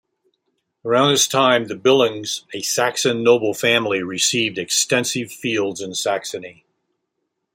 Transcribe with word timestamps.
Around 0.83 1.11
this 1.11 1.27
time, 1.27 1.67
the 1.67 1.75
Billungs, 1.75 2.41
a 2.55 2.61
Saxon 2.63 3.21
noble 3.23 3.53
family, 3.53 4.01
received 4.01 4.57
extensive 4.57 5.31
fields 5.31 5.79
in 5.79 5.93
Saxony. 5.93 6.65